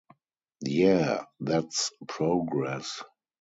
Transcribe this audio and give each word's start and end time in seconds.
Yeah, 0.65 1.25
that's 1.41 1.91
progress.'. 2.07 3.03